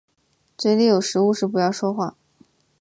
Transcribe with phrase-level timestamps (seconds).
[0.57, 2.15] 嘴里有食物时不要说话。